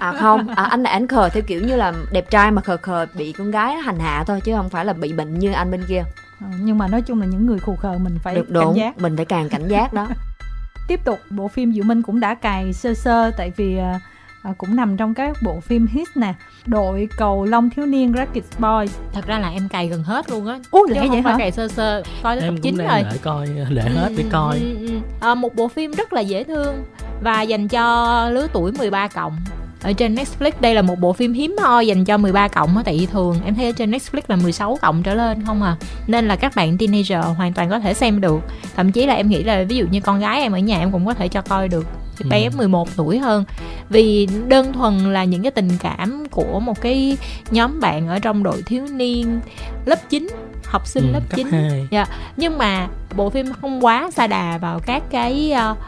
[0.00, 0.48] À không.
[0.48, 3.32] À, anh là anh khờ theo kiểu như là đẹp trai mà khờ khờ bị
[3.32, 6.02] con gái hành hạ thôi chứ không phải là bị bệnh như anh bên kia.
[6.40, 8.64] À, nhưng mà nói chung là những người khù khờ mình phải được đúng.
[8.64, 8.98] cảnh giác.
[8.98, 10.08] mình phải càng cảnh giác đó.
[10.88, 14.02] Tiếp tục bộ phim Diệu Minh cũng đã cài sơ sơ tại vì uh,
[14.44, 16.34] à, cũng nằm trong các bộ phim hit nè.
[16.66, 20.46] Đội cầu long thiếu niên Rocket Boy thật ra là em cày gần hết luôn
[20.46, 20.58] á.
[20.70, 21.36] Ủa lẽ vậy hả?
[21.38, 23.02] cày sơ sơ coi tới em tập chín rồi.
[23.10, 24.58] để coi lễ hết để coi.
[24.58, 24.98] ừ, ừ, ừ.
[25.20, 26.84] À, một bộ phim rất là dễ thương
[27.22, 29.36] và dành cho lứa tuổi 13 cộng.
[29.82, 32.82] Ở trên Netflix đây là một bộ phim hiếm hoi dành cho 13 cộng á
[32.86, 35.76] tại vì thường em thấy ở trên Netflix là 16 cộng trở lên không à.
[36.06, 38.40] Nên là các bạn teenager hoàn toàn có thể xem được.
[38.76, 40.92] Thậm chí là em nghĩ là ví dụ như con gái em ở nhà em
[40.92, 41.86] cũng có thể cho coi được
[42.18, 42.56] thì bé ừ.
[42.56, 43.44] 11 tuổi hơn
[43.88, 47.16] vì đơn thuần là những cái tình cảm của một cái
[47.50, 49.40] nhóm bạn ở trong đội thiếu niên
[49.84, 50.28] lớp 9
[50.64, 51.46] học sinh ừ, lớp 9
[51.90, 52.06] dạ.
[52.36, 55.78] nhưng mà bộ phim không quá xa đà vào các cái uh,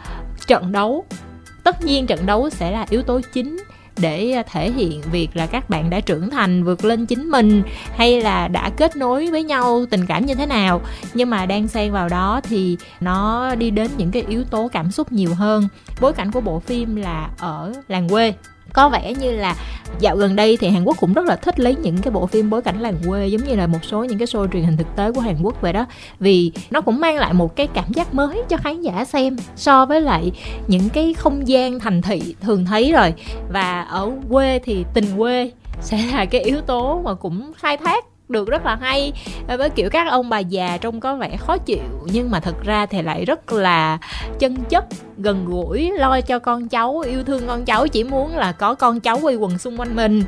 [0.47, 1.05] trận đấu
[1.63, 3.57] tất nhiên trận đấu sẽ là yếu tố chính
[3.99, 7.63] để à, thể hiện việc là các bạn đã trưởng thành, vượt lên chính mình,
[7.97, 10.81] hay là đã kết nối với nhau tình cảm như thế nào.
[11.15, 14.91] Nhưng mà đang xen vào đó thì nó đi đến những cái yếu tố cảm
[14.91, 15.69] xúc nhiều hơn.
[16.01, 18.35] Bối cảnh của bộ phim là ở làng quê
[18.77, 19.57] có vẻ như là
[20.01, 22.51] dạo gần đây thì Hàn Quốc cũng rất là thích lấy những cái bộ phim
[22.51, 24.97] bối cảnh làng quê, giống như là một số những cái show truyền hình thực
[24.97, 25.87] tế của Hàn Quốc vậy đó.
[26.21, 29.87] Vì nó cũng mang lại một cái cảm giác mới cho khán giả xem so
[29.87, 30.33] với lại
[30.67, 33.15] những cái không gian thành thị thường thấy rồi.
[33.53, 38.05] Và ở quê thì tình quê sẽ là cái yếu tố mà cũng khai thác
[38.29, 39.13] được rất là hay.
[39.59, 42.87] Với kiểu các ông bà già trông có vẻ khó chịu nhưng mà thật ra
[42.87, 43.99] thì lại rất là
[44.39, 44.85] chân chất
[45.19, 49.01] gần gũi lo cho con cháu yêu thương con cháu chỉ muốn là có con
[49.01, 50.23] cháu quây quần xung quanh mình.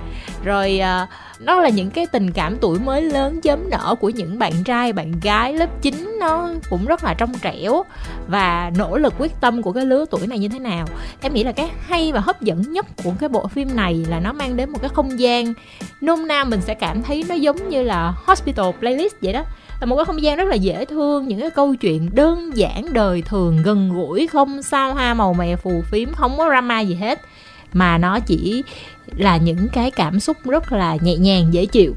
[0.44, 1.08] Rồi uh,
[1.40, 4.92] nó là những cái tình cảm tuổi mới lớn chớm nở của những bạn trai,
[4.92, 7.82] bạn gái lớp 9 nó cũng rất là trong trẻo
[8.28, 10.86] và nỗ lực, quyết tâm của cái lứa tuổi này như thế nào.
[11.20, 14.20] Em nghĩ là cái hay và hấp dẫn nhất của cái bộ phim này là
[14.20, 15.54] nó mang đến một cái không gian
[16.00, 19.42] nôm na mình sẽ cảm thấy nó giống như là hospital playlist vậy đó.
[19.80, 22.92] Là một cái không gian rất là dễ thương, những cái câu chuyện đơn giản,
[22.92, 26.94] đời thường, gần gũi, không sao hoa màu mè, phù phiếm, không có drama gì
[26.94, 27.20] hết
[27.72, 28.62] mà nó chỉ
[29.16, 31.94] là những cái cảm xúc rất là nhẹ nhàng, dễ chịu.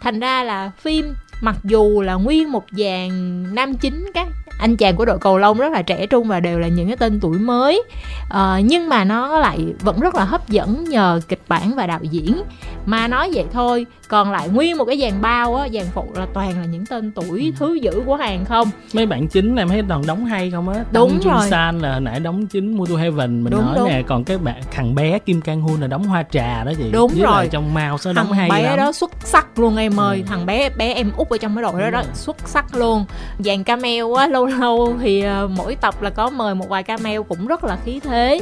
[0.00, 4.28] Thành ra là phim, mặc dù là nguyên một dàn nam chính các
[4.60, 6.96] anh chàng của đội cầu lông rất là trẻ trung và đều là những cái
[6.96, 7.82] tên tuổi mới.
[8.30, 12.00] À, nhưng mà nó lại vẫn rất là hấp dẫn nhờ kịch bản và đạo
[12.02, 12.42] diễn.
[12.86, 16.26] Mà nói vậy thôi còn lại nguyên một cái dàn bao á dàn phụ là
[16.34, 17.50] toàn là những tên tuổi ừ.
[17.58, 18.70] thứ dữ của hàng không?
[18.92, 20.84] Mấy bạn chính em thấy toàn đóng hay không á?
[20.92, 21.46] Đúng Jun rồi.
[21.50, 23.88] San là hồi nãy đóng chính Mutu Heaven mình đúng, nói đúng.
[23.88, 24.02] nè.
[24.06, 26.90] Còn cái bạn thằng bé Kim Kang Hoon là đóng hoa trà đó chị.
[26.92, 27.48] Đúng Với rồi.
[27.50, 28.76] trong mao số đóng hay bé lắm.
[28.76, 30.16] đó xuất sắc luôn em ơi.
[30.16, 30.28] Ừ.
[30.28, 33.04] thằng bé bé em út ở trong cái đội đó đó xuất sắc luôn.
[33.38, 37.20] Dàn camel á lâu lâu thì uh, mỗi tập là có mời một vài camel
[37.28, 38.40] cũng rất là khí thế.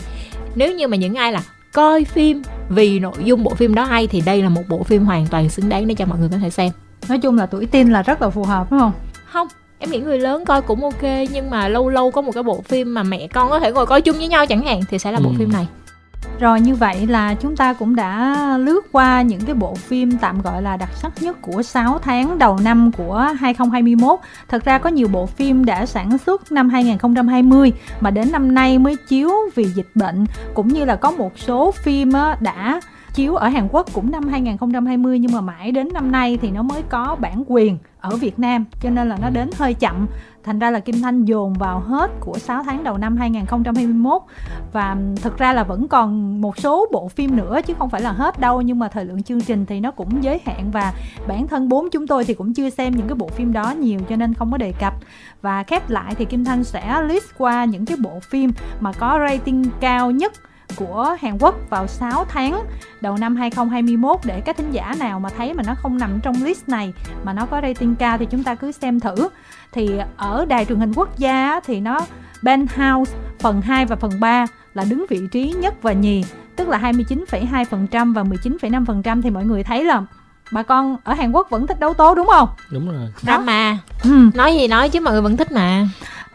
[0.55, 1.42] Nếu như mà những ai là
[1.73, 5.05] coi phim vì nội dung bộ phim đó hay thì đây là một bộ phim
[5.05, 6.73] hoàn toàn xứng đáng để cho mọi người có thể xem.
[7.09, 8.92] Nói chung là tuổi teen là rất là phù hợp đúng không?
[9.25, 12.42] Không em nghĩ người lớn coi cũng ok nhưng mà lâu lâu có một cái
[12.42, 14.99] bộ phim mà mẹ con có thể ngồi coi chung với nhau chẳng hạn thì
[14.99, 15.35] sẽ là bộ ừ.
[15.38, 15.66] phim này
[16.40, 20.42] rồi như vậy là chúng ta cũng đã lướt qua những cái bộ phim tạm
[20.42, 24.18] gọi là đặc sắc nhất của 6 tháng đầu năm của 2021.
[24.48, 28.79] Thật ra có nhiều bộ phim đã sản xuất năm 2020 mà đến năm nay
[28.79, 32.81] mới chiếu vì dịch bệnh cũng như là có một số phim đã
[33.14, 36.62] chiếu ở Hàn Quốc cũng năm 2020 nhưng mà mãi đến năm nay thì nó
[36.62, 40.06] mới có bản quyền ở Việt Nam, cho nên là nó đến hơi chậm.
[40.44, 44.22] Thành ra là Kim Thanh dồn vào hết của 6 tháng đầu năm 2021
[44.72, 48.12] và thực ra là vẫn còn một số bộ phim nữa chứ không phải là
[48.12, 50.70] hết đâu, nhưng mà thời lượng chương trình thì nó cũng giới hạn.
[50.70, 50.92] Và
[51.28, 54.00] bản thân bốn chúng tôi thì cũng chưa xem những cái bộ phim đó nhiều,
[54.08, 54.94] cho nên không có đề cập.
[55.42, 59.18] Và khép lại thì Kim Thanh sẽ list qua những cái bộ phim mà có
[59.28, 60.32] rating cao nhất
[60.78, 62.62] của Hàn Quốc vào 6 tháng
[63.00, 66.42] đầu năm 2021 để các thính giả nào mà thấy mà nó không nằm trong
[66.42, 66.92] list này
[67.24, 69.28] mà nó có rating cao thì chúng ta cứ xem thử.
[69.72, 72.00] Thì ở đài truyền hình quốc gia thì nó
[72.44, 76.24] Penthouse phần 2 và phần 3 là đứng vị trí nhất và nhì,
[76.56, 80.02] tức là 29,2% và 19,5% thì mọi người thấy là
[80.52, 82.48] bà con ở Hàn Quốc vẫn thích đấu tố đúng không?
[82.70, 83.08] Đúng rồi.
[83.20, 83.78] Drama.
[84.04, 84.30] Ừ.
[84.34, 85.88] Nói gì nói chứ mọi người vẫn thích mà.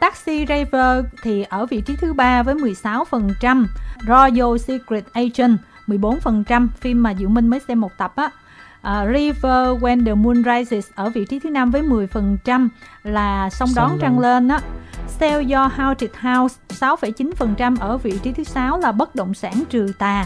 [0.03, 3.65] Taxi Driver thì ở vị trí thứ ba với 16%,
[4.07, 8.25] Royal Secret Agent 14%, phim mà Diệu Minh mới xem một tập á.
[8.25, 12.67] Uh, River When the Moon Rises ở vị trí thứ năm với 10%
[13.03, 14.59] là sông đón trăng lên á.
[15.07, 19.87] Sell Your Haunted House 6,9% ở vị trí thứ sáu là bất động sản trừ
[19.99, 20.25] tà.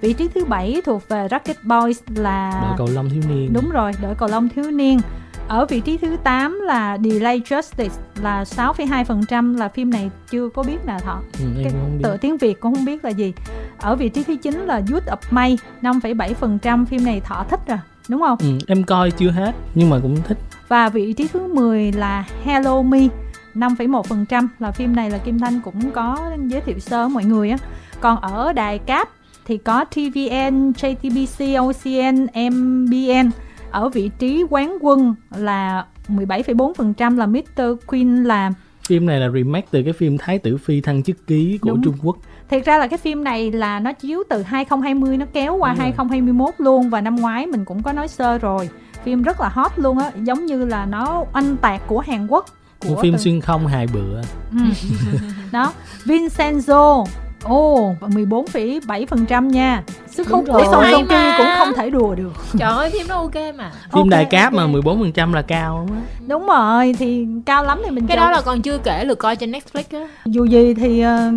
[0.00, 3.52] Vị trí thứ bảy thuộc về Rocket Boys là đội cầu lông thiếu niên.
[3.52, 5.00] Đúng rồi, đội cầu lông thiếu niên
[5.48, 7.88] ở vị trí thứ 8 là Delay Justice
[8.22, 11.20] là 6,2% là phim này chưa có biết nào thọ.
[11.38, 13.32] Ừ, cái tựa tiếng Việt cũng không biết là gì.
[13.78, 17.78] Ở vị trí thứ 9 là Youth of May 5,7% phim này thọ thích rồi
[18.08, 18.38] đúng không?
[18.40, 20.38] Ừ, em coi chưa hết nhưng mà cũng thích.
[20.68, 23.08] Và vị trí thứ 10 là Hello Me
[23.54, 27.56] 5,1% là phim này là Kim Thanh cũng có giới thiệu sơ mọi người á.
[28.00, 29.08] Còn ở đài cáp
[29.44, 33.30] thì có TVN, JTBC, OCN, MBN
[33.74, 37.62] ở vị trí quán quân là 17,4% là Mr.
[37.86, 38.52] Queen là
[38.88, 41.82] phim này là remake từ cái phim Thái tử phi thăng chức ký của Đúng.
[41.82, 42.16] Trung Quốc.
[42.48, 45.80] Thiệt ra là cái phim này là nó chiếu từ 2020 nó kéo qua Đúng
[45.80, 46.64] 2021 rồi.
[46.64, 48.68] luôn và năm ngoái mình cũng có nói sơ rồi.
[49.04, 52.46] Phim rất là hot luôn á, giống như là nó anh tạc của Hàn Quốc.
[52.80, 53.18] Của Một phim từ...
[53.18, 54.20] xuyên không hài bữa.
[54.50, 54.58] Ừ.
[55.52, 55.72] Đó,
[56.04, 57.04] Vincenzo
[57.44, 59.82] Ồ, oh, 14,7% nha.
[60.06, 62.32] Sức hút của Song Joong Ki cũng không thể đùa được.
[62.58, 63.70] Trời ơi, phim nó ok mà.
[63.70, 64.66] Phim okay, đại cáp okay.
[64.66, 68.26] mà 14% là cao đúng Đúng rồi, thì cao lắm thì mình Cái chơi.
[68.26, 70.08] đó là còn chưa kể được coi trên Netflix á.
[70.24, 71.34] Dù gì thì uh,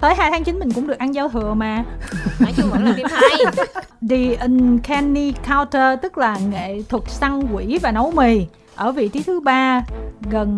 [0.00, 1.84] tới 2 tháng 9 mình cũng được ăn giao thừa mà.
[2.40, 3.30] Nói chung vẫn là phim hay.
[4.10, 9.22] The Uncanny Counter tức là nghệ thuật săn quỷ và nấu mì ở vị trí
[9.22, 9.82] thứ ba
[10.30, 10.56] gần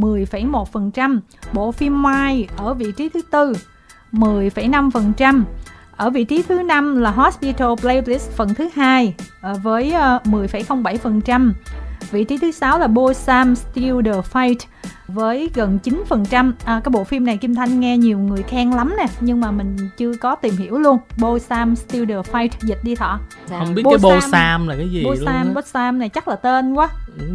[0.00, 1.20] 10,1%, ờ,
[1.52, 3.52] bộ phim Mai ở vị trí thứ tư
[4.12, 5.42] 10,5%.
[5.96, 9.92] Ở vị trí thứ năm là Hospital Playlist phần thứ hai ờ, với
[10.24, 11.52] 10,07%.
[11.52, 11.76] Ờ,
[12.10, 14.56] vị trí thứ sáu là Bosam Still the Fight
[15.08, 16.52] với gần 9%.
[16.64, 19.50] À, cái bộ phim này Kim Thanh nghe nhiều người khen lắm nè, nhưng mà
[19.50, 20.98] mình chưa có tìm hiểu luôn.
[21.18, 23.20] Bosam Still the Fight dịch đi thọ.
[23.46, 23.58] Dạ.
[23.58, 25.54] Không biết Bo cái Bosam là cái gì Bosam, luôn.
[25.54, 26.88] Bosam này chắc là tên quá.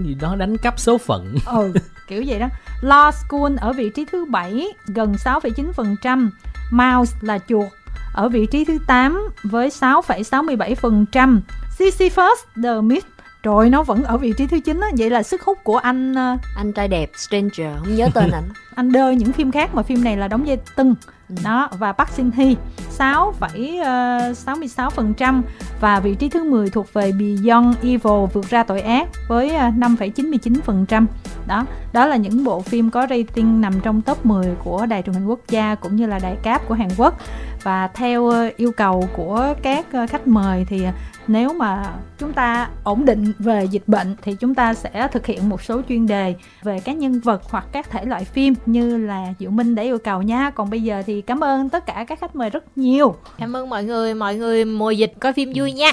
[0.05, 1.36] Gì đó đánh cắp số phận.
[1.45, 1.73] Ừ,
[2.07, 2.47] kiểu vậy đó.
[2.81, 6.29] Law School ở vị trí thứ bảy gần 6,9%.
[6.71, 7.67] Mouse là chuột
[8.13, 11.39] ở vị trí thứ 8 với 6,67%.
[11.78, 13.06] Sisyphus The Myth
[13.43, 16.12] rồi nó vẫn ở vị trí thứ 9 á, vậy là sức hút của anh
[16.12, 18.49] uh, anh trai đẹp Stranger không nhớ tên ảnh.
[18.76, 20.95] anh đơ những phim khác mà phim này là đóng vai tưng.
[21.38, 21.43] Ừ.
[21.43, 22.54] Đó và Park Shin Hee
[22.98, 25.41] 6,66%
[25.82, 29.69] và vị trí thứ 10 thuộc về Beyond Evil vượt ra tội ác với ờ,
[29.69, 31.06] 5,99%.
[31.48, 35.13] Đó, đó là những bộ phim có rating nằm trong top 10 của Đài truyền
[35.13, 37.19] hình quốc gia cũng như là đài cáp của Hàn Quốc.
[37.63, 40.86] Và theo ờ, yêu cầu của các ờ, khách mời thì
[41.28, 45.50] nếu mà chúng ta ổn định về dịch bệnh thì chúng ta sẽ thực hiện
[45.50, 49.34] một số chuyên đề về các nhân vật hoặc các thể loại phim như là
[49.39, 50.50] Diệu Minh đã yêu cầu nha.
[50.50, 53.15] Còn bây giờ thì cảm ơn tất cả các khách mời rất nhiều.
[53.38, 55.91] Cảm ơn mọi người, mọi người mùa dịch coi phim vui nha.